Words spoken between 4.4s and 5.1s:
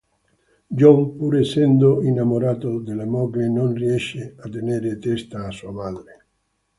tenere